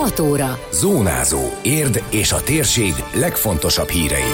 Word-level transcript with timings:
6 0.00 0.20
óra. 0.20 0.58
Zónázó. 0.72 1.40
Érd 1.62 2.02
és 2.10 2.32
a 2.32 2.42
térség 2.42 2.92
legfontosabb 3.14 3.88
hírei. 3.88 4.32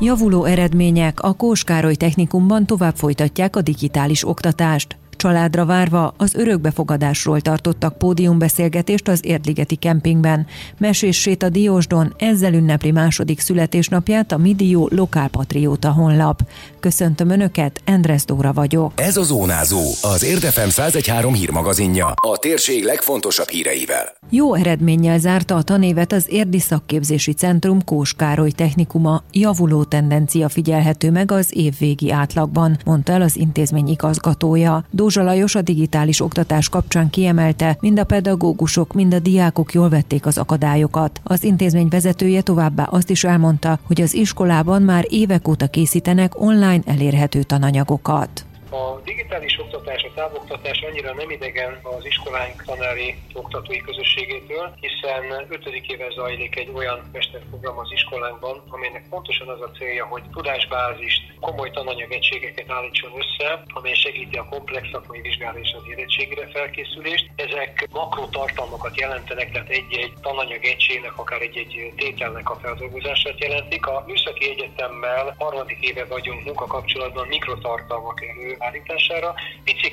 Javuló 0.00 0.44
eredmények 0.44 1.20
a 1.20 1.32
Kóskároly 1.32 1.94
Technikumban 1.94 2.66
tovább 2.66 2.96
folytatják 2.96 3.56
a 3.56 3.62
digitális 3.62 4.28
oktatást. 4.28 4.96
Családra 5.22 5.64
várva 5.64 6.14
az 6.16 6.34
örökbefogadásról 6.34 7.40
tartottak 7.40 7.98
pódiumbeszélgetést 7.98 9.08
az 9.08 9.20
Érdligeti 9.24 9.76
kempingben. 9.76 10.46
Mesés 10.78 11.20
Séta 11.20 11.48
Diósdon 11.48 12.14
ezzel 12.18 12.54
ünnepli 12.54 12.90
második 12.90 13.40
születésnapját 13.40 14.32
a 14.32 14.36
Midió 14.36 14.88
Lokálpatrióta 14.92 15.92
honlap. 15.92 16.40
Köszöntöm 16.80 17.30
Önöket, 17.30 17.80
Endres 17.84 18.24
Dóra 18.24 18.52
vagyok. 18.52 18.92
Ez 18.96 19.16
a 19.16 19.22
Zónázó, 19.22 19.80
az 20.02 20.24
Érdefem 20.24 20.68
1013 20.68 21.34
hírmagazinja, 21.34 22.06
a 22.06 22.36
térség 22.36 22.84
legfontosabb 22.84 23.48
híreivel. 23.48 24.12
Jó 24.30 24.54
eredménnyel 24.54 25.18
zárta 25.18 25.54
a 25.54 25.62
tanévet 25.62 26.12
az 26.12 26.26
Érdi 26.28 26.58
Szakképzési 26.58 27.32
Centrum 27.32 27.84
Kóskároly 27.84 28.50
Technikuma. 28.50 29.22
Javuló 29.32 29.84
tendencia 29.84 30.48
figyelhető 30.48 31.10
meg 31.10 31.30
az 31.30 31.48
évvégi 31.50 32.10
átlagban, 32.10 32.78
mondta 32.84 33.12
el 33.12 33.22
az 33.22 33.36
intézmény 33.36 33.88
igazgatója. 33.88 34.84
Dózsa 35.12 35.26
Lajos 35.26 35.54
a 35.54 35.62
digitális 35.62 36.20
oktatás 36.20 36.68
kapcsán 36.68 37.10
kiemelte, 37.10 37.76
mind 37.80 37.98
a 37.98 38.04
pedagógusok, 38.04 38.92
mind 38.92 39.14
a 39.14 39.18
diákok 39.18 39.72
jól 39.72 39.88
vették 39.88 40.26
az 40.26 40.38
akadályokat. 40.38 41.20
Az 41.24 41.44
intézmény 41.44 41.88
vezetője 41.88 42.42
továbbá 42.42 42.84
azt 42.84 43.10
is 43.10 43.24
elmondta, 43.24 43.78
hogy 43.86 44.00
az 44.00 44.14
iskolában 44.14 44.82
már 44.82 45.04
évek 45.08 45.48
óta 45.48 45.66
készítenek 45.66 46.40
online 46.40 46.82
elérhető 46.86 47.42
tananyagokat. 47.42 48.44
A 48.70 49.00
digitális 49.04 49.58
oktatás, 49.64 50.01
a 50.12 50.14
távoktatás 50.14 50.80
annyira 50.80 51.14
nem 51.14 51.30
idegen 51.30 51.80
az 51.82 52.04
iskoláink 52.04 52.64
tanári 52.64 53.14
oktatói 53.32 53.80
közösségétől, 53.80 54.74
hiszen 54.80 55.46
5. 55.48 55.66
éve 55.88 56.06
zajlik 56.14 56.56
egy 56.56 56.70
olyan 56.74 57.10
mesterprogram 57.12 57.78
az 57.78 57.92
iskolánkban, 57.92 58.62
amelynek 58.68 59.08
pontosan 59.08 59.48
az 59.48 59.60
a 59.60 59.70
célja, 59.70 60.04
hogy 60.06 60.22
tudásbázist, 60.32 61.22
komoly 61.40 61.70
tananyagegységeket 61.70 62.70
állítson 62.70 63.12
össze, 63.16 63.62
amely 63.66 63.94
segíti 63.94 64.36
a 64.38 64.48
komplex 64.50 64.88
szakmai 64.92 65.20
vizsgálat 65.20 65.58
és 65.62 65.74
az 65.78 65.82
érettségére 65.90 66.46
felkészülést. 66.46 67.30
Ezek 67.36 67.88
makro 67.92 68.26
tartalmakat 68.26 69.00
jelentenek, 69.00 69.52
tehát 69.52 69.68
egy-egy 69.68 70.12
tananyagegységnek, 70.22 71.18
akár 71.18 71.40
egy-egy 71.40 71.92
tételnek 71.96 72.50
a 72.50 72.58
feldolgozását 72.62 73.40
jelentik. 73.40 73.86
A 73.86 74.04
Műszaki 74.06 74.50
Egyetemmel 74.50 75.34
harmadik 75.38 75.80
éve 75.80 76.04
vagyunk 76.04 76.44
munkakapcsolatban 76.44 77.26
mikrotartalmak 77.26 78.22
elő 78.22 78.56
állítására. 78.58 79.34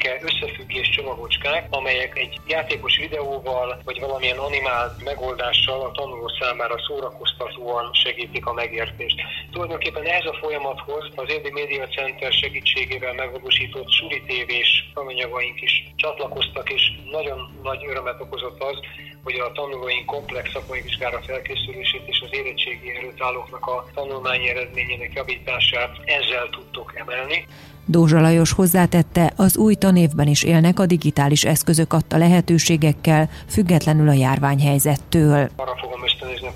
Picike 0.09 0.25
összefüggés 0.25 0.89
csomagocskák, 0.89 1.67
amelyek 1.69 2.17
egy 2.17 2.39
játékos 2.47 2.97
videóval, 2.97 3.81
vagy 3.85 3.99
valamilyen 3.99 4.37
animált 4.37 5.03
megoldással 5.03 5.81
a 5.81 5.91
tanuló 5.91 6.27
számára 6.39 6.75
szórakoztatóan 6.87 7.93
segítik 7.93 8.45
a 8.45 8.53
megértést. 8.53 9.21
Tulajdonképpen 9.51 10.05
ehhez 10.05 10.25
a 10.25 10.37
folyamathoz 10.41 11.03
az 11.15 11.31
Érdi 11.31 11.51
Média 11.51 11.87
Center 11.87 12.31
segítségével 12.31 13.13
megvalósított 13.13 13.91
suli 13.91 14.23
tévés 14.27 14.89
tananyagaink 14.93 15.61
is 15.61 15.93
csatlakoztak, 15.95 16.69
és 16.69 16.91
nagyon 17.11 17.59
nagy 17.63 17.85
örömet 17.85 18.21
okozott 18.21 18.63
az, 18.63 18.77
hogy 19.23 19.35
a 19.39 19.51
tanulóink 19.51 20.05
komplex 20.05 20.51
szakmai 20.51 20.81
vizsgára 20.81 21.19
felkészülését 21.27 22.03
és 22.05 22.21
az 22.25 22.29
érettségi 22.31 22.95
előtt 22.97 23.21
állóknak 23.21 23.65
a 23.65 23.85
tanulmányi 23.93 24.49
eredményének 24.49 25.13
javítását 25.13 25.91
ezzel 26.05 26.49
tudtok 26.49 26.93
emelni. 26.95 27.47
Dózsa 27.85 28.21
Lajos 28.21 28.51
hozzátette, 28.51 29.33
az 29.35 29.57
új 29.57 29.75
tanévben 29.75 30.27
is 30.27 30.43
élnek 30.43 30.79
a 30.79 30.85
digitális 30.85 31.43
eszközök 31.43 31.93
adta 31.93 32.17
lehetőségekkel, 32.17 33.29
függetlenül 33.47 34.09
a 34.09 34.13
járványhelyzettől. 34.13 35.49
Arra 35.55 35.75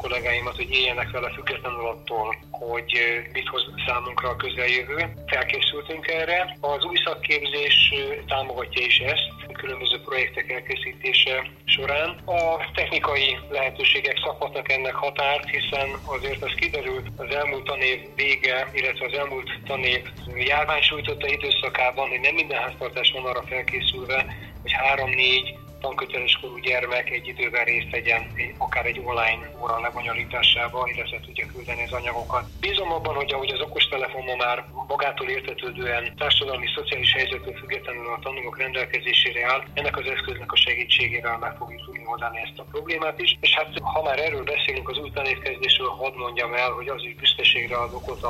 kollégáimat, 0.03 0.55
hogy 0.55 0.71
éljenek 0.71 1.11
vele 1.11 1.29
függetlenül 1.29 1.85
attól, 1.87 2.35
hogy 2.51 2.91
mit 3.33 3.47
hoz 3.47 3.63
számunkra 3.87 4.29
a 4.29 4.35
közeljövő. 4.35 5.13
Felkészültünk 5.27 6.07
erre. 6.07 6.57
Az 6.59 6.83
új 6.85 6.97
szakképzés 7.05 7.93
támogatja 8.27 8.85
is 8.85 8.97
ezt, 8.99 9.27
különböző 9.53 9.97
projektek 10.05 10.51
elkészítése 10.51 11.35
során. 11.65 12.09
A 12.25 12.41
technikai 12.73 13.37
lehetőségek 13.49 14.17
szakadnak 14.23 14.71
ennek 14.71 14.95
határt, 14.95 15.49
hiszen 15.49 15.89
azért 16.03 16.43
az 16.43 16.53
kiderült 16.55 17.07
az 17.17 17.35
elmúlt 17.35 17.63
tanév 17.63 17.99
vége, 18.15 18.71
illetve 18.73 19.05
az 19.05 19.17
elmúlt 19.17 19.49
tanév 19.65 20.01
járvány 20.35 20.81
sújtotta 20.81 21.27
időszakában, 21.27 22.09
hogy 22.09 22.19
nem 22.19 22.33
minden 22.33 22.61
háztartás 22.61 23.11
van 23.11 23.25
arra 23.25 23.43
felkészülve, 23.49 24.25
hogy 24.61 24.71
három-négy 24.71 25.55
tanköteles 25.85 26.37
korú 26.41 26.57
gyermek 26.57 27.09
egy 27.09 27.27
időben 27.27 27.65
részt 27.71 27.91
vegyen 27.91 28.23
akár 28.57 28.85
egy 28.85 29.01
online 29.09 29.43
óra 29.61 29.79
lebonyolításába, 29.79 30.79
illetve 30.93 31.19
tudja 31.19 31.45
küldeni 31.45 31.83
az 31.83 31.91
anyagokat. 31.99 32.45
Bízom 32.59 32.91
abban, 32.91 33.15
hogy 33.15 33.33
ahogy 33.33 33.51
az 33.53 33.61
okostelefon 33.67 34.23
ma 34.23 34.35
már 34.35 34.57
magától 34.87 35.27
értetődően 35.29 36.03
társadalmi, 36.17 36.67
szociális 36.75 37.13
helyzetől 37.13 37.55
függetlenül 37.61 38.07
a 38.13 38.19
tanulók 38.21 38.57
rendelkezésére 38.57 39.41
áll, 39.51 39.61
ennek 39.73 39.97
az 39.97 40.05
eszköznek 40.05 40.51
a 40.51 40.55
segítségével 40.65 41.37
meg 41.37 41.53
fogjuk 41.57 41.85
tudni 41.85 42.03
oldani 42.05 42.37
ezt 42.45 42.59
a 42.59 42.69
problémát 42.71 43.19
is. 43.19 43.37
És 43.41 43.53
hát 43.55 43.69
ha 43.81 44.03
már 44.03 44.19
erről 44.19 44.43
beszélünk 44.43 44.89
az 44.89 44.97
új 44.97 45.11
tanévkezdésről, 45.11 45.89
hadd 45.89 46.15
mondjam 46.15 46.53
el, 46.53 46.71
hogy 46.71 46.87
az 46.87 47.03
is 47.03 47.15
büszkeségre 47.15 47.77
ad 47.77 47.93
okot 47.93 48.23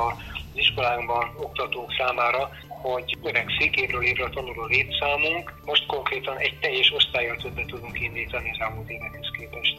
az 0.54 0.60
iskolánkban 0.60 1.34
oktatók 1.36 1.92
számára, 1.98 2.50
hogy 2.68 3.18
öregszik 3.22 3.76
évről 3.76 4.02
évre 4.02 4.28
tanuló 4.28 4.64
létszámunk. 4.64 5.54
Most 5.64 5.86
konkrétan 5.86 6.36
egy 6.36 6.58
teljes 6.60 6.92
osztályjal 6.92 7.36
többet 7.36 7.66
tudunk 7.66 8.00
indítani 8.00 8.50
az 8.50 8.60
elmúlt 8.60 8.90
évekhez 8.90 9.30
képest. 9.38 9.78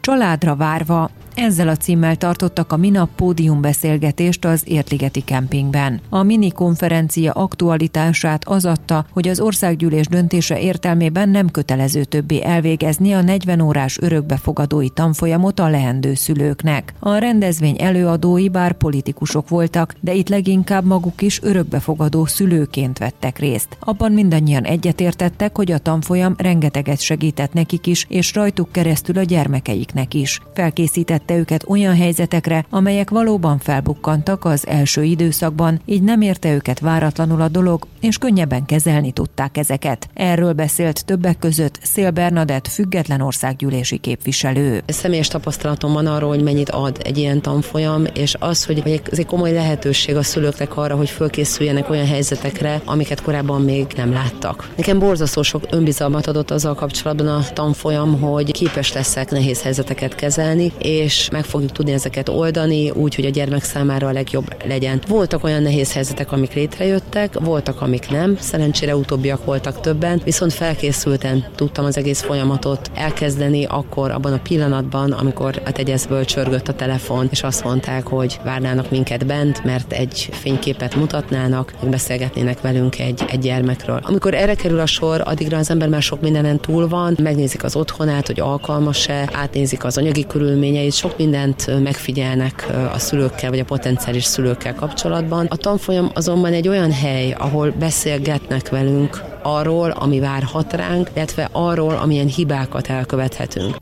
Családra 0.00 0.56
várva 0.56 1.10
ezzel 1.36 1.68
a 1.68 1.76
címmel 1.76 2.16
tartottak 2.16 2.72
a 2.72 2.76
minap 2.76 3.08
pódiumbeszélgetést 3.16 4.44
az 4.44 4.62
Értligeti 4.64 5.24
kempingben. 5.24 6.00
A 6.08 6.22
mini 6.22 6.50
konferencia 6.50 7.32
aktualitását 7.32 8.44
az 8.48 8.64
adta, 8.64 9.06
hogy 9.12 9.28
az 9.28 9.40
országgyűlés 9.40 10.06
döntése 10.06 10.60
értelmében 10.60 11.28
nem 11.28 11.50
kötelező 11.50 12.04
többé 12.04 12.42
elvégezni 12.42 13.12
a 13.12 13.22
40 13.22 13.60
órás 13.60 13.98
örökbefogadói 14.00 14.88
tanfolyamot 14.88 15.60
a 15.60 15.68
leendő 15.68 16.14
szülőknek. 16.14 16.94
A 16.98 17.16
rendezvény 17.16 17.76
előadói 17.78 18.48
bár 18.48 18.72
politikusok 18.72 19.48
voltak, 19.48 19.94
de 20.00 20.14
itt 20.14 20.28
leginkább 20.28 20.84
maguk 20.84 21.22
is 21.22 21.42
örökbefogadó 21.42 22.24
szülőként 22.24 22.98
vettek 22.98 23.38
részt. 23.38 23.76
Abban 23.80 24.12
mindannyian 24.12 24.64
egyetértettek, 24.64 25.56
hogy 25.56 25.72
a 25.72 25.78
tanfolyam 25.78 26.34
rengeteget 26.38 27.00
segített 27.00 27.52
nekik 27.52 27.86
is, 27.86 28.06
és 28.08 28.34
rajtuk 28.34 28.72
keresztül 28.72 29.18
a 29.18 29.22
gyermekeiknek 29.22 30.14
is. 30.14 30.40
Felkészített 30.54 31.25
késztette 31.26 31.34
őket 31.34 31.64
olyan 31.68 31.96
helyzetekre, 31.96 32.66
amelyek 32.70 33.10
valóban 33.10 33.58
felbukkantak 33.58 34.44
az 34.44 34.66
első 34.66 35.02
időszakban, 35.02 35.80
így 35.84 36.02
nem 36.02 36.20
érte 36.20 36.52
őket 36.54 36.80
váratlanul 36.80 37.40
a 37.40 37.48
dolog, 37.48 37.86
és 38.00 38.18
könnyebben 38.18 38.64
kezelni 38.64 39.12
tudták 39.12 39.56
ezeket. 39.56 40.08
Erről 40.14 40.52
beszélt 40.52 41.04
többek 41.04 41.38
között 41.38 41.78
Szél 41.82 42.10
Bernadett 42.10 42.68
független 42.68 43.20
országgyűlési 43.20 43.98
képviselő. 43.98 44.82
Személyes 44.86 45.28
tapasztalatom 45.28 45.92
van 45.92 46.06
arról, 46.06 46.28
hogy 46.28 46.42
mennyit 46.42 46.70
ad 46.70 47.00
egy 47.04 47.18
ilyen 47.18 47.42
tanfolyam, 47.42 48.04
és 48.14 48.34
az, 48.38 48.64
hogy 48.64 49.02
ez 49.10 49.18
egy 49.18 49.26
komoly 49.26 49.52
lehetőség 49.52 50.16
a 50.16 50.22
szülőknek 50.22 50.76
arra, 50.76 50.96
hogy 50.96 51.10
fölkészüljenek 51.10 51.90
olyan 51.90 52.06
helyzetekre, 52.06 52.80
amiket 52.84 53.22
korábban 53.22 53.62
még 53.62 53.86
nem 53.96 54.12
láttak. 54.12 54.70
Nekem 54.76 54.98
borzasztó 54.98 55.42
sok 55.42 55.66
önbizalmat 55.70 56.26
adott 56.26 56.50
azzal 56.50 56.74
kapcsolatban 56.74 57.26
a 57.26 57.44
tanfolyam, 57.52 58.20
hogy 58.20 58.52
képes 58.52 58.92
leszek 58.92 59.30
nehéz 59.30 59.62
helyzeteket 59.62 60.14
kezelni, 60.14 60.72
és 60.78 61.15
és 61.18 61.30
meg 61.30 61.44
fogjuk 61.44 61.72
tudni 61.72 61.92
ezeket 61.92 62.28
oldani, 62.28 62.90
úgy, 62.90 63.14
hogy 63.14 63.24
a 63.24 63.30
gyermek 63.30 63.64
számára 63.64 64.06
a 64.06 64.12
legjobb 64.12 64.56
legyen. 64.66 65.00
Voltak 65.08 65.44
olyan 65.44 65.62
nehéz 65.62 65.92
helyzetek, 65.92 66.32
amik 66.32 66.52
létrejöttek, 66.52 67.38
voltak, 67.38 67.80
amik 67.80 68.10
nem, 68.10 68.36
szerencsére 68.40 68.96
utóbbiak 68.96 69.44
voltak 69.44 69.80
többen, 69.80 70.20
viszont 70.24 70.52
felkészülten 70.52 71.44
tudtam 71.54 71.84
az 71.84 71.96
egész 71.96 72.22
folyamatot 72.22 72.90
elkezdeni 72.94 73.64
akkor 73.64 74.10
abban 74.10 74.32
a 74.32 74.40
pillanatban, 74.42 75.12
amikor 75.12 75.62
a 75.64 75.72
tegyezből 75.72 76.24
csörgött 76.24 76.68
a 76.68 76.74
telefon, 76.74 77.28
és 77.30 77.42
azt 77.42 77.64
mondták, 77.64 78.06
hogy 78.06 78.40
várnának 78.44 78.90
minket 78.90 79.26
bent, 79.26 79.64
mert 79.64 79.92
egy 79.92 80.28
fényképet 80.32 80.94
mutatnának, 80.94 81.72
beszélgetnének 81.90 82.60
velünk 82.60 82.98
egy, 82.98 83.24
egy 83.30 83.38
gyermekről. 83.38 84.00
Amikor 84.02 84.34
erre 84.34 84.54
kerül 84.54 84.80
a 84.80 84.86
sor, 84.86 85.22
addigra 85.24 85.58
az 85.58 85.70
ember 85.70 85.88
már 85.88 86.02
sok 86.02 86.20
mindenen 86.20 86.60
túl 86.60 86.88
van, 86.88 87.16
megnézik 87.22 87.64
az 87.64 87.76
otthonát, 87.76 88.26
hogy 88.26 88.40
alkalmas-e, 88.40 89.28
átnézik 89.32 89.84
az 89.84 89.98
anyagi 89.98 90.26
körülményeit, 90.26 90.92
sok 91.06 91.18
mindent 91.18 91.82
megfigyelnek 91.82 92.66
a 92.92 92.98
szülőkkel, 92.98 93.50
vagy 93.50 93.58
a 93.58 93.64
potenciális 93.64 94.24
szülőkkel 94.24 94.74
kapcsolatban. 94.74 95.46
A 95.46 95.56
tanfolyam 95.56 96.10
azonban 96.14 96.52
egy 96.52 96.68
olyan 96.68 96.92
hely, 96.92 97.32
ahol 97.38 97.70
beszélgetnek 97.70 98.68
velünk 98.68 99.22
arról, 99.42 99.90
ami 99.90 100.20
várhat 100.20 100.72
ránk, 100.72 101.10
illetve 101.14 101.48
arról, 101.52 101.94
amilyen 101.94 102.26
hibákat 102.26 102.86
elkövethetünk. 102.86 103.76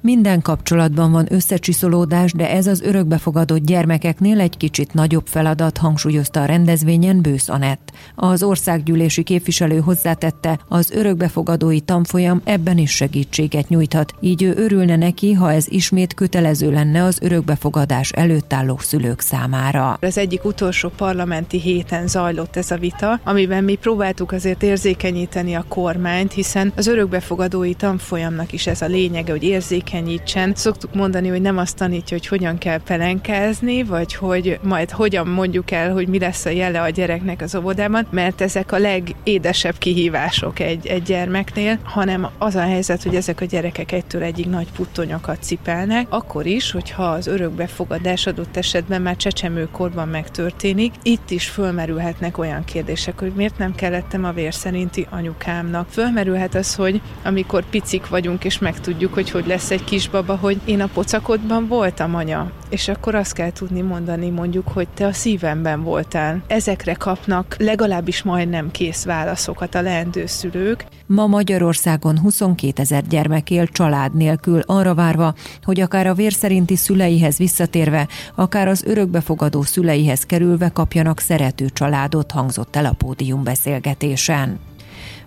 Minden 0.00 0.42
kapcsolatban 0.42 1.12
van 1.12 1.26
összecsiszolódás, 1.30 2.32
de 2.32 2.50
ez 2.50 2.66
az 2.66 2.80
örökbefogadott 2.80 3.64
gyermekeknél 3.64 4.40
egy 4.40 4.56
kicsit 4.56 4.94
nagyobb 4.94 5.26
feladat, 5.26 5.78
hangsúlyozta 5.78 6.42
a 6.42 6.44
rendezvényen 6.44 7.22
Bősz 7.22 7.48
Anett. 7.48 7.92
Az 8.14 8.42
országgyűlési 8.42 9.22
képviselő 9.22 9.78
hozzátette, 9.78 10.58
az 10.68 10.90
örökbefogadói 10.90 11.80
tanfolyam 11.80 12.40
ebben 12.44 12.78
is 12.78 12.90
segítséget 12.90 13.68
nyújthat, 13.68 14.14
így 14.20 14.42
ő 14.42 14.54
örülne 14.56 14.96
neki, 14.96 15.32
ha 15.32 15.52
ez 15.52 15.66
ismét 15.68 16.14
kötelező 16.14 16.70
lenne 16.70 17.04
az 17.04 17.18
örökbefogadás 17.20 18.10
előtt 18.10 18.52
álló 18.52 18.78
szülők 18.78 19.20
számára. 19.20 19.98
Az 20.00 20.18
egyik 20.18 20.44
utolsó 20.44 20.88
parlamenti 20.96 21.60
héten 21.60 22.06
zajlott 22.06 22.56
ez 22.56 22.70
a 22.70 22.76
vita, 22.76 23.20
amiben 23.24 23.64
mi 23.64 23.74
próbáltuk 23.74 24.32
azért 24.32 24.62
érzékenyíteni 24.62 25.54
a 25.54 25.64
kormányt, 25.68 26.32
hiszen 26.32 26.72
az 26.76 26.86
örökbefogadói 26.86 27.74
tanfolyamnak 27.74 28.52
is 28.52 28.66
ez 28.66 28.82
a 28.82 28.86
lényege, 28.86 29.32
hogy 29.32 29.42
érzékenyítsen. 29.88 30.52
Szoktuk 30.54 30.94
mondani, 30.94 31.28
hogy 31.28 31.40
nem 31.40 31.58
azt 31.58 31.76
tanítja, 31.76 32.16
hogy 32.16 32.26
hogyan 32.26 32.58
kell 32.58 32.78
pelenkázni, 32.78 33.82
vagy 33.82 34.14
hogy 34.14 34.58
majd 34.62 34.90
hogyan 34.90 35.26
mondjuk 35.26 35.70
el, 35.70 35.92
hogy 35.92 36.08
mi 36.08 36.18
lesz 36.18 36.44
a 36.44 36.50
jele 36.50 36.80
a 36.80 36.88
gyereknek 36.88 37.40
az 37.40 37.54
óvodában, 37.54 38.06
mert 38.10 38.40
ezek 38.40 38.72
a 38.72 38.78
legédesebb 38.78 39.78
kihívások 39.78 40.58
egy, 40.58 40.86
egy 40.86 41.02
gyermeknél, 41.02 41.78
hanem 41.82 42.28
az 42.38 42.54
a 42.54 42.60
helyzet, 42.60 43.02
hogy 43.02 43.14
ezek 43.14 43.40
a 43.40 43.44
gyerekek 43.44 43.92
egytől 43.92 44.22
egyig 44.22 44.46
nagy 44.46 44.72
puttonyokat 44.72 45.42
cipelnek, 45.42 46.06
akkor 46.08 46.46
is, 46.46 46.70
hogyha 46.70 47.04
az 47.04 47.26
örökbefogadás 47.26 48.26
adott 48.26 48.56
esetben 48.56 49.02
már 49.02 49.16
csecsemőkorban 49.16 50.08
megtörténik, 50.08 50.94
itt 51.02 51.30
is 51.30 51.48
fölmerülhetnek 51.48 52.38
olyan 52.38 52.64
kérdések, 52.64 53.18
hogy 53.18 53.32
miért 53.36 53.58
nem 53.58 53.74
kellettem 53.74 54.24
a 54.24 54.32
vér 54.32 54.54
szerinti 54.54 55.06
anyukámnak. 55.10 55.88
Fölmerülhet 55.90 56.54
az, 56.54 56.74
hogy 56.74 57.00
amikor 57.24 57.64
picik 57.70 58.08
vagyunk 58.08 58.44
és 58.44 58.58
megtudjuk, 58.58 59.14
hogy 59.14 59.30
hogy 59.30 59.46
lesz 59.46 59.70
egy 59.70 59.77
kisbaba, 59.84 60.36
hogy 60.36 60.60
én 60.64 60.80
a 60.80 60.86
pocakodban 60.86 61.68
voltam 61.68 62.14
anya, 62.14 62.50
és 62.68 62.88
akkor 62.88 63.14
azt 63.14 63.32
kell 63.32 63.52
tudni 63.52 63.80
mondani 63.80 64.30
mondjuk, 64.30 64.68
hogy 64.68 64.88
te 64.88 65.06
a 65.06 65.12
szívemben 65.12 65.82
voltál. 65.82 66.42
Ezekre 66.46 66.94
kapnak 66.94 67.56
legalábbis 67.58 68.22
majdnem 68.22 68.70
kész 68.70 69.04
válaszokat 69.04 69.74
a 69.74 69.82
leendő 69.82 70.26
szülők. 70.26 70.86
Ma 71.06 71.26
Magyarországon 71.26 72.18
22 72.18 72.82
ezer 72.82 73.06
gyermek 73.06 73.50
él 73.50 73.66
család 73.66 74.14
nélkül, 74.14 74.60
arra 74.66 74.94
várva, 74.94 75.34
hogy 75.62 75.80
akár 75.80 76.06
a 76.06 76.14
vér 76.14 76.32
szerinti 76.32 76.76
szüleihez 76.76 77.36
visszatérve, 77.36 78.08
akár 78.34 78.68
az 78.68 78.84
örökbefogadó 78.84 79.62
szüleihez 79.62 80.24
kerülve 80.24 80.68
kapjanak 80.68 81.20
szerető 81.20 81.68
családot, 81.68 82.30
hangzott 82.30 82.76
el 82.76 82.84
a 82.84 82.92
pódium 82.92 83.42
beszélgetésen. 83.42 84.58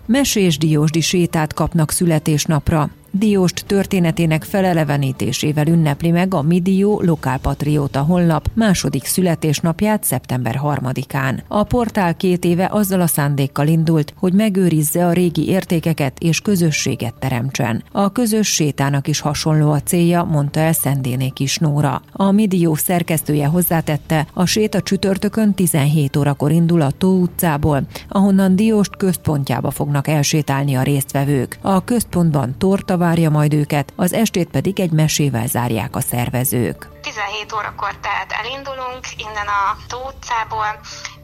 Mesés 0.06 0.58
diósdi 0.58 1.00
sétát 1.00 1.54
kapnak 1.54 1.90
születésnapra. 1.90 2.90
Dióst 3.14 3.64
történetének 3.66 4.44
felelevenítésével 4.44 5.66
ünnepli 5.66 6.10
meg 6.10 6.34
a 6.34 6.42
Midió 6.42 7.00
Lokálpatrióta 7.00 8.00
honlap 8.00 8.50
második 8.54 9.04
születésnapját 9.04 10.04
szeptember 10.04 10.60
3-án. 10.62 11.38
A 11.48 11.62
portál 11.62 12.16
két 12.16 12.44
éve 12.44 12.68
azzal 12.72 13.00
a 13.00 13.06
szándékkal 13.06 13.66
indult, 13.66 14.14
hogy 14.16 14.32
megőrizze 14.32 15.06
a 15.06 15.12
régi 15.12 15.48
értékeket 15.48 16.18
és 16.18 16.40
közösséget 16.40 17.14
teremtsen. 17.14 17.82
A 17.92 18.12
közös 18.12 18.48
sétának 18.48 19.08
is 19.08 19.20
hasonló 19.20 19.70
a 19.70 19.80
célja, 19.80 20.24
mondta 20.24 20.60
el 20.60 20.72
Szendéné 20.72 21.28
Kis 21.28 21.58
Nóra. 21.58 22.02
A 22.12 22.30
Midió 22.30 22.74
szerkesztője 22.74 23.46
hozzátette, 23.46 24.26
a 24.32 24.44
séta 24.44 24.80
csütörtökön 24.80 25.54
17 25.54 26.16
órakor 26.16 26.50
indul 26.50 26.80
a 26.80 26.90
Tó 26.90 27.20
utcából, 27.20 27.82
ahonnan 28.08 28.56
Dióst 28.56 28.96
központjába 28.96 29.70
fognak 29.70 30.08
elsétálni 30.08 30.74
a 30.74 30.82
résztvevők. 30.82 31.58
A 31.60 31.84
központban 31.84 32.54
torta 32.58 33.00
várja 33.02 33.30
majd 33.30 33.54
őket, 33.54 33.92
az 33.96 34.12
estét 34.12 34.48
pedig 34.50 34.80
egy 34.80 34.90
mesével 34.90 35.46
zárják 35.46 35.96
a 35.96 36.00
szervezők. 36.00 36.88
17 37.02 37.52
órakor 37.54 37.94
tehát 38.00 38.30
elindulunk 38.40 39.04
innen 39.16 39.48
a 39.60 39.76
Tó 39.88 39.98
utcából, 40.10 40.70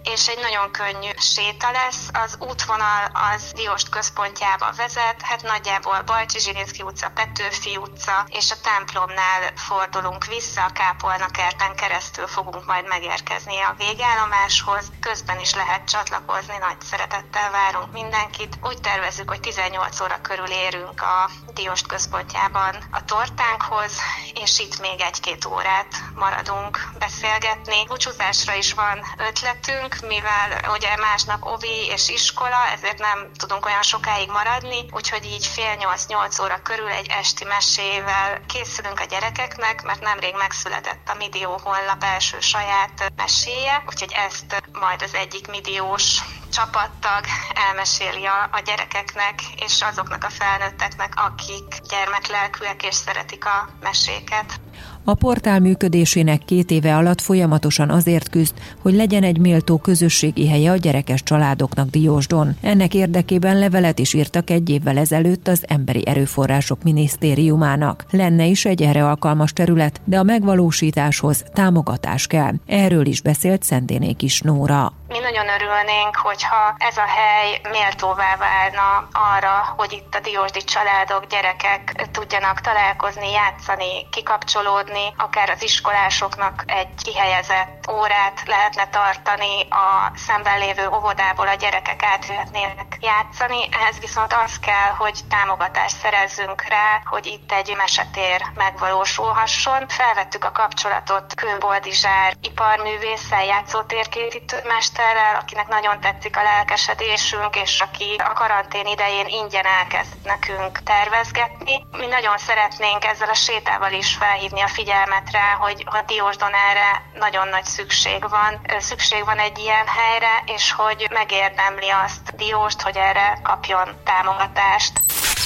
és 0.05 0.29
egy 0.29 0.39
nagyon 0.39 0.71
könnyű 0.71 1.11
séta 1.17 1.71
lesz. 1.71 2.09
Az 2.13 2.37
útvonal 2.39 3.11
az 3.13 3.53
Diost 3.53 3.89
központjába 3.89 4.73
vezet, 4.77 5.23
hát 5.23 5.43
nagyjából 5.43 6.03
Balcsi 6.03 6.39
Zsirinszki 6.39 6.83
utca, 6.83 7.11
Petőfi 7.15 7.77
utca, 7.77 8.27
és 8.29 8.51
a 8.51 8.61
templomnál 8.63 9.53
fordulunk 9.57 10.25
vissza, 10.25 10.65
a 10.65 10.73
Kápolna 10.73 11.27
kerten 11.27 11.77
keresztül 11.77 12.27
fogunk 12.27 12.67
majd 12.67 12.87
megérkezni 12.89 13.61
a 13.61 13.75
végállomáshoz. 13.79 14.85
Közben 15.01 15.41
is 15.41 15.55
lehet 15.55 15.89
csatlakozni, 15.89 16.57
nagy 16.57 16.81
szeretettel 16.81 17.51
várunk 17.51 17.93
mindenkit. 17.93 18.59
Úgy 18.63 18.81
tervezzük, 18.81 19.29
hogy 19.29 19.41
18 19.41 20.01
óra 20.01 20.21
körül 20.21 20.51
érünk 20.51 21.03
a 21.03 21.31
Diost 21.55 21.87
központjában 21.87 22.77
a 22.91 23.05
tortánkhoz, 23.05 23.93
és 24.35 24.59
itt 24.59 24.81
még 24.81 25.01
egy-két 25.01 25.45
órát 25.45 25.95
maradunk 26.15 26.79
beszélgetni. 26.99 27.85
Búcsúzásra 27.87 28.55
is 28.55 28.73
van 28.73 28.99
ötletünk, 29.19 29.88
mivel 30.01 30.71
ugye 30.75 30.97
másnap 30.97 31.45
ovi 31.45 31.87
és 31.87 32.09
iskola, 32.09 32.67
ezért 32.73 32.99
nem 32.99 33.31
tudunk 33.37 33.67
olyan 33.67 33.83
sokáig 33.83 34.29
maradni, 34.31 34.87
úgyhogy 34.91 35.25
így 35.25 35.47
fél 35.47 35.75
nyolc-nyolc 35.75 36.39
óra 36.39 36.63
körül 36.63 36.89
egy 36.89 37.07
esti 37.11 37.45
mesével 37.45 38.41
készülünk 38.47 39.01
a 39.01 39.05
gyerekeknek, 39.05 39.83
mert 39.83 40.01
nemrég 40.01 40.35
megszületett 40.35 41.09
a 41.09 41.15
Midió 41.15 41.61
honlap 41.63 42.03
első 42.05 42.41
saját 42.41 43.13
meséje, 43.17 43.83
úgyhogy 43.87 44.13
ezt 44.13 44.63
majd 44.73 45.03
az 45.03 45.15
egyik 45.15 45.49
midiós 45.49 46.23
csapattag 46.53 47.25
elmeséli 47.55 48.27
a, 48.27 48.49
a 48.53 48.61
gyerekeknek 48.61 49.41
és 49.57 49.83
azoknak 49.83 50.25
a 50.25 50.31
felnőtteknek, 50.31 51.13
akik 51.17 51.81
gyermeklelkűek 51.89 52.83
és 52.83 52.95
szeretik 52.95 53.45
a 53.45 53.69
meséket. 53.81 54.61
A 55.05 55.15
portál 55.15 55.61
működésének 55.61 56.45
két 56.45 56.71
éve 56.71 56.97
alatt 56.97 57.21
folyamatosan 57.21 57.91
azért 57.91 58.29
küzd, 58.29 58.55
hogy 58.83 58.95
legyen 58.95 59.23
egy 59.23 59.39
méltó 59.39 59.77
közösségi 59.79 60.49
helye 60.49 60.71
a 60.71 60.77
gyerekes 60.77 61.23
családoknak 61.23 61.89
Diósdon. 61.89 62.57
Ennek 62.63 62.95
érdekében 62.95 63.59
levelet 63.59 63.99
is 63.99 64.15
írtak 64.15 64.51
egy 64.51 64.71
évvel 64.71 64.99
ezelőtt 64.99 65.49
az 65.49 65.65
Emberi 65.67 66.07
Erőforrások 66.07 66.83
Minisztériumának. 66.83 68.05
Lenne 68.11 68.45
is 68.45 68.65
egy 68.65 68.83
erre 68.83 69.07
alkalmas 69.07 69.53
terület, 69.53 70.01
de 70.05 70.19
a 70.19 70.23
megvalósításhoz 70.23 71.45
támogatás 71.53 72.27
kell. 72.27 72.53
Erről 72.67 73.07
is 73.07 73.21
beszélt 73.21 73.63
Szendéné 73.63 74.13
Kis 74.13 74.41
Nóra. 74.41 74.93
Mi 75.09 75.19
nagyon 75.19 75.49
örülnénk, 75.57 76.17
hogyha 76.17 76.75
ez 76.79 76.97
a 76.97 77.09
hely 77.17 77.61
méltóvá 77.71 78.37
válna 78.37 79.09
arra, 79.33 79.75
hogy 79.77 79.93
itt 79.93 80.15
a 80.15 80.21
diósdi 80.21 80.63
családok, 80.65 81.27
gyerekek 81.27 82.09
tudjanak 82.13 82.61
találkozni, 82.61 83.31
játszani, 83.31 83.93
kikapcsolódni, 84.11 84.98
akár 85.17 85.51
az 85.51 85.63
iskolásoknak 85.63 86.65
egy 86.67 86.89
kihelyezett 87.03 87.91
órát 87.91 88.43
lehetne 88.47 88.89
tartani, 88.89 89.67
a 89.71 90.13
szemben 90.27 90.59
lévő 90.59 90.89
óvodából 90.89 91.49
a 91.49 91.55
gyerekek 91.55 92.03
átjöhetnének 92.03 92.97
játszani. 93.01 93.69
Ehhez 93.71 93.99
viszont 94.01 94.33
az 94.33 94.59
kell, 94.59 94.91
hogy 94.99 95.21
támogatást 95.29 95.97
szerezzünk 95.97 96.63
rá, 96.69 97.03
hogy 97.05 97.27
itt 97.27 97.53
egy 97.53 97.75
mesetér 97.77 98.43
megvalósulhasson. 98.55 99.89
Felvettük 99.89 100.45
a 100.45 100.53
kapcsolatot 100.53 101.35
Kőboldizsár 101.35 102.35
iparművésszel, 102.41 103.45
játszótérkészítőmester, 103.45 104.99
mesterrel, 104.99 105.35
akinek 105.41 105.69
nagyon 105.69 106.01
tetszik 106.01 106.37
a 106.37 106.43
lelkesedésünk, 106.43 107.57
és 107.57 107.81
aki 107.81 108.15
a 108.19 108.33
karantén 108.33 108.87
idején 108.87 109.27
ingyen 109.27 109.65
elkezd 109.65 110.13
nekünk 110.25 110.83
tervezgetni. 110.83 111.87
Mi 111.91 112.07
nagyon 112.07 112.39
szeretnénk 112.39 113.05
ezzel 113.05 113.29
a 113.29 113.35
sétával 113.35 113.93
is 113.93 114.15
felhívni 114.15 114.61
a 114.61 114.69
figyelmet 114.79 115.31
rá, 115.33 115.49
hogy 115.65 115.85
a 115.87 116.01
Diósdon 116.07 116.55
erre 116.71 116.91
nagyon 117.19 117.49
nagy 117.49 117.65
szükség 117.65 118.21
van. 118.21 118.53
Szükség 118.79 119.23
van 119.25 119.39
egy 119.39 119.59
ilyen 119.59 119.87
helyre, 119.99 120.35
és 120.57 120.73
hogy 120.73 121.09
megérdemli 121.13 121.91
azt 122.05 122.25
Dióst, 122.37 122.81
hogy 122.81 122.97
erre 122.97 123.41
kapjon 123.43 123.87
támogatást. 124.05 124.93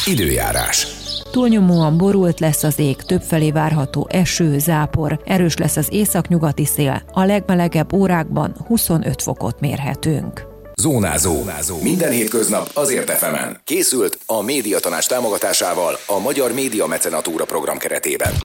Időjárás. 0.04 0.86
Túlnyomóan 1.30 1.96
borult 1.96 2.40
lesz 2.40 2.62
az 2.62 2.78
ég, 2.78 2.96
többfelé 2.96 3.50
várható 3.50 4.08
eső, 4.10 4.58
zápor, 4.58 5.20
erős 5.24 5.56
lesz 5.56 5.76
az 5.76 5.92
északnyugati 5.92 6.64
szél, 6.64 7.02
a 7.12 7.24
legmelegebb 7.24 7.92
órákban 7.92 8.56
25 8.66 9.22
fokot 9.22 9.60
mérhetünk. 9.60 10.50
Zónázó. 10.82 11.34
Zónázó. 11.34 11.78
Minden 11.82 12.10
hétköznap 12.10 12.70
azért 12.74 13.10
efemen. 13.10 13.60
Készült 13.64 14.18
a 14.26 14.42
médiatanás 14.42 15.06
támogatásával 15.06 15.98
a 16.06 16.18
Magyar 16.18 16.52
Média 16.52 16.86
Mecenatúra 16.86 17.44
program 17.44 17.78
keretében. 17.78 18.32